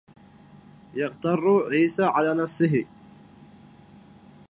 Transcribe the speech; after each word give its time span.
يقتر 0.93 1.67
عيسى 1.71 2.03
على 2.03 2.33
نفسه 2.33 2.85